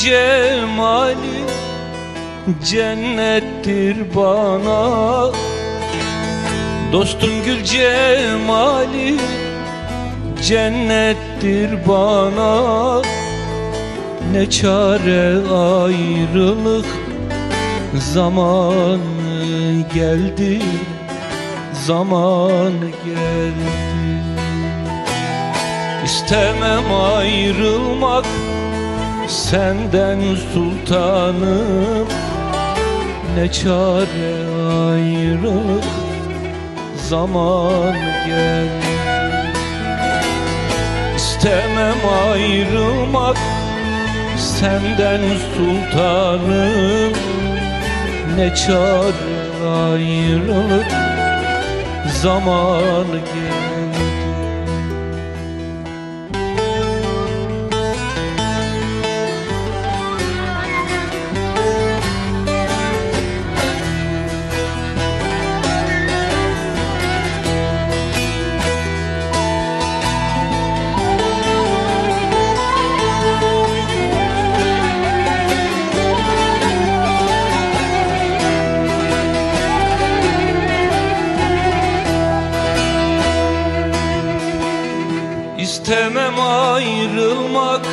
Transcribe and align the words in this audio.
Cemali 0.00 1.44
cennettir 2.64 3.96
bana. 4.16 5.32
Dostun 6.92 7.44
gül 7.44 7.64
cemali 7.64 9.16
cennettir 10.42 11.70
bana. 11.88 13.02
Ne 14.32 14.50
çare 14.50 15.54
ayrılık 15.54 16.86
zamanı 18.14 18.98
geldi 19.94 20.60
Zaman 21.86 22.80
geldi. 23.04 23.70
İstemem 26.04 26.94
ayrılmak 27.16 28.24
senden 29.30 30.20
sultanım 30.52 32.08
Ne 33.36 33.52
çare 33.52 34.34
ayrılık 34.90 35.84
zaman 36.96 37.94
geldi 38.26 38.90
İstemem 41.16 41.96
ayrılmak 42.30 43.36
senden 44.36 45.20
sultanım 45.54 47.12
Ne 48.36 48.54
çare 48.54 49.66
ayrılık 49.66 50.86
zaman 52.22 53.04
geldi 53.06 54.29
İstemem 85.70 86.40
ayrılmak 86.40 87.86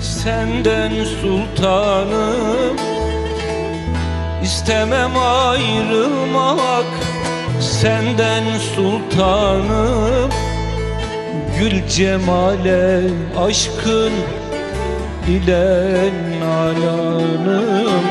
senden 0.00 0.92
sultanım. 1.04 2.76
İstemem 4.42 5.16
ayrılmak 5.16 6.86
senden 7.60 8.44
sultanım. 8.74 10.30
Gül 11.58 11.88
cemale 11.88 13.00
aşkın 13.38 14.12
ile 15.28 15.94
nalanım. 16.40 18.04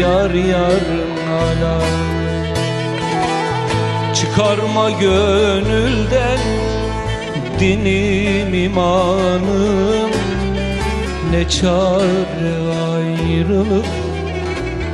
Yar 0.00 0.30
yar 0.30 0.84
nalanım 1.28 2.14
Çıkarma 4.14 4.90
gönülden 4.90 6.63
dinim 7.60 8.54
imanım 8.54 10.10
Ne 11.30 11.48
çare 11.48 12.54
ayrılık 12.94 13.86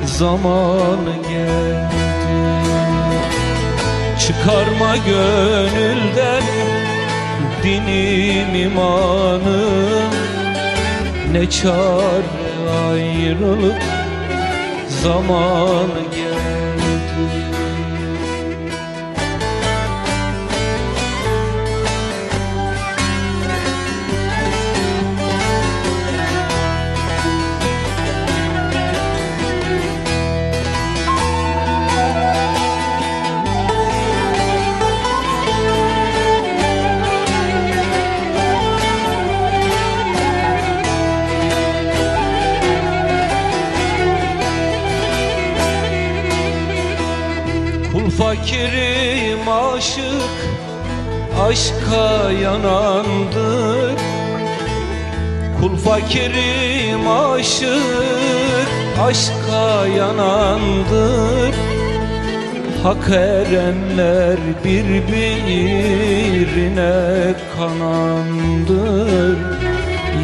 zaman 0.07 1.05
geldi. 1.29 1.91
Çıkarma 4.21 4.97
gönülden 4.97 6.43
dinim 7.63 8.55
imanım 8.55 10.11
Ne 11.33 11.51
çare 11.51 12.51
ayrılık 12.91 13.83
zaman 15.03 15.89
geldi 16.15 16.40
fakirim 48.31 49.49
aşık 49.49 50.37
Aşka 51.49 52.31
yanandır. 52.43 53.99
Kul 55.61 55.77
fakirim 55.77 57.09
aşık 57.09 58.69
Aşka 59.03 59.87
yanandır. 59.87 61.55
Hak 62.83 63.09
erenler 63.11 64.39
birbirine 64.65 65.75
kanandır. 67.57 69.39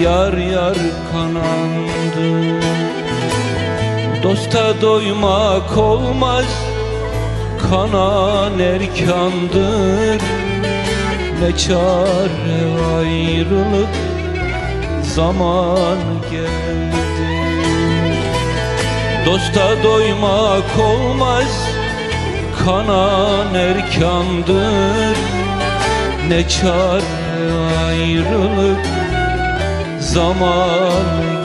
Yar 0.03 0.33
yar 0.33 0.79
kanandır. 1.13 2.63
Dosta 4.23 4.81
doymak 4.83 5.79
olmaz 5.79 6.76
Kanan 7.71 8.59
erkandır. 8.59 10.23
Ne 11.41 11.57
çare 11.57 12.59
ayrılık 12.97 13.89
Zaman 15.03 15.99
geldi. 16.31 16.97
Dosta 19.27 19.83
doymak 19.83 20.79
olmaz 20.79 21.69
Kanan 22.65 23.55
erkandır. 23.55 25.17
Ne 26.29 26.49
çare 26.49 27.53
ayrılık 27.87 28.87
Zaman 30.01 31.36